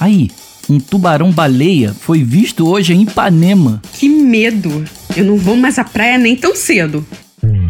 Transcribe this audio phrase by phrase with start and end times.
[0.00, 0.30] Aí,
[0.68, 3.82] um tubarão-baleia foi visto hoje em Ipanema.
[3.92, 4.82] Que medo!
[5.14, 7.06] Eu não vou mais à praia nem tão cedo.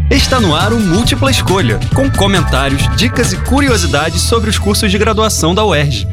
[0.08, 4.98] Está no ar o Múltipla Escolha, com comentários, dicas e curiosidades sobre os cursos de
[4.98, 6.06] graduação da UERJ.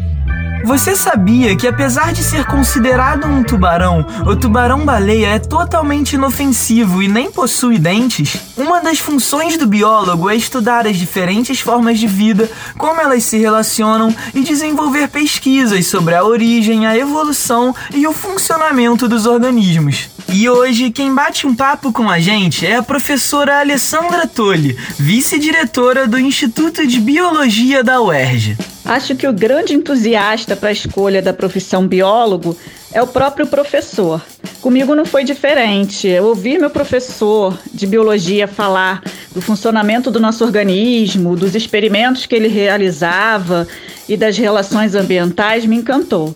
[0.68, 7.08] Você sabia que, apesar de ser considerado um tubarão, o tubarão-baleia é totalmente inofensivo e
[7.08, 8.38] nem possui dentes?
[8.58, 13.38] Uma das funções do biólogo é estudar as diferentes formas de vida, como elas se
[13.38, 20.10] relacionam e desenvolver pesquisas sobre a origem, a evolução e o funcionamento dos organismos.
[20.27, 26.05] E hoje, quem bate um papo com a gente é a professora Alessandra Tolle, vice-diretora
[26.05, 28.58] do Instituto de Biologia da UERJ.
[28.88, 32.58] Acho que o grande entusiasta para a escolha da profissão biólogo
[32.94, 34.22] é o próprio professor.
[34.62, 36.08] Comigo não foi diferente.
[36.08, 42.34] Eu ouvir meu professor de biologia falar do funcionamento do nosso organismo, dos experimentos que
[42.34, 43.68] ele realizava
[44.08, 46.34] e das relações ambientais me encantou.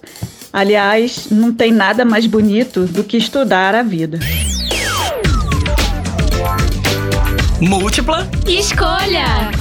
[0.51, 4.19] Aliás, não tem nada mais bonito do que estudar a vida.
[7.61, 9.51] Múltipla escolha.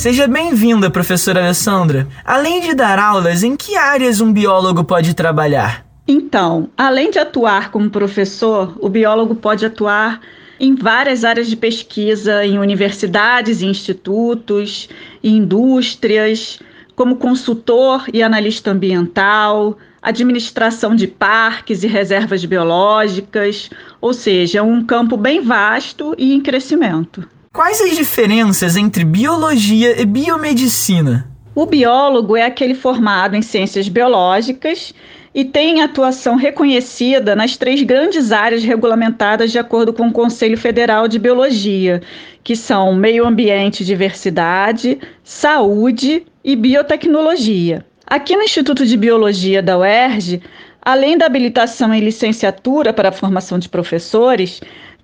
[0.00, 2.08] Seja bem-vinda, professora Alessandra.
[2.24, 5.84] Além de dar aulas, em que áreas um biólogo pode trabalhar?
[6.08, 10.22] Então, além de atuar como professor, o biólogo pode atuar
[10.58, 14.88] em várias áreas de pesquisa, em universidades institutos,
[15.22, 16.58] indústrias,
[16.96, 23.68] como consultor e analista ambiental, administração de parques e reservas biológicas,
[24.00, 27.22] ou seja, um campo bem vasto e em crescimento.
[27.52, 31.28] Quais as diferenças entre biologia e biomedicina?
[31.52, 34.94] O biólogo é aquele formado em ciências biológicas
[35.34, 41.08] e tem atuação reconhecida nas três grandes áreas regulamentadas de acordo com o Conselho Federal
[41.08, 42.00] de Biologia,
[42.44, 47.84] que são meio ambiente e diversidade, saúde e biotecnologia.
[48.06, 50.40] Aqui no Instituto de Biologia da UERJ,
[50.80, 54.60] além da habilitação em licenciatura para a formação de professores,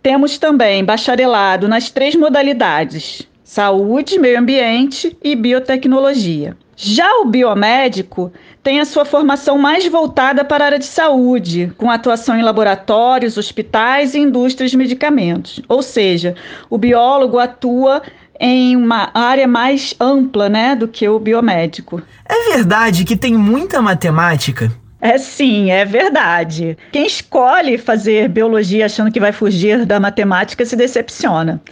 [0.07, 6.57] temos também bacharelado nas três modalidades: saúde, meio ambiente e biotecnologia.
[6.77, 8.33] Já o biomédico
[8.63, 13.37] tem a sua formação mais voltada para a área de saúde, com atuação em laboratórios,
[13.37, 15.61] hospitais e indústrias de medicamentos.
[15.69, 16.37] Ou seja,
[16.71, 18.01] o biólogo atua
[18.39, 22.01] em uma área mais ampla né, do que o biomédico.
[22.25, 24.71] É verdade que tem muita matemática?
[25.07, 26.77] É sim, é verdade.
[26.91, 31.63] Quem escolhe fazer biologia achando que vai fugir da matemática se decepciona.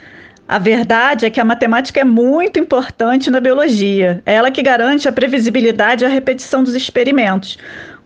[0.47, 4.23] A verdade é que a matemática é muito importante na biologia.
[4.25, 7.59] É ela que garante a previsibilidade e a repetição dos experimentos.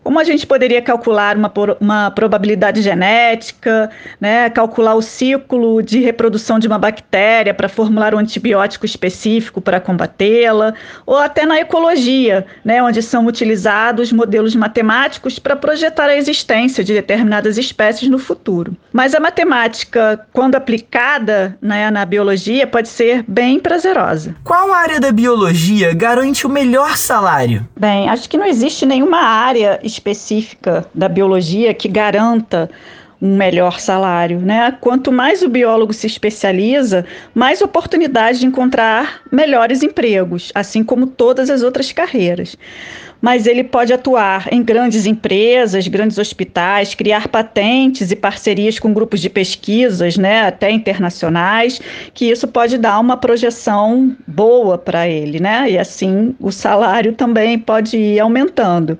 [0.08, 6.58] Como a gente poderia calcular uma, uma probabilidade genética, né, calcular o ciclo de reprodução
[6.58, 10.72] de uma bactéria para formular um antibiótico específico para combatê-la,
[11.04, 16.94] ou até na ecologia, né, onde são utilizados modelos matemáticos para projetar a existência de
[16.94, 18.74] determinadas espécies no futuro.
[18.90, 24.34] Mas a matemática, quando aplicada né, na biologia, pode ser bem prazerosa.
[24.42, 27.68] Qual área da biologia garante o melhor salário?
[27.78, 29.97] Bem, acho que não existe nenhuma área específica
[30.94, 32.70] da biologia que garanta
[33.20, 34.76] um melhor salário, né?
[34.80, 37.04] Quanto mais o biólogo se especializa,
[37.34, 42.56] mais oportunidade de encontrar melhores empregos, assim como todas as outras carreiras
[43.20, 49.20] mas ele pode atuar em grandes empresas, grandes hospitais, criar patentes e parcerias com grupos
[49.20, 51.80] de pesquisas, né, até internacionais,
[52.14, 55.70] que isso pode dar uma projeção boa para ele, né?
[55.70, 58.98] E assim o salário também pode ir aumentando.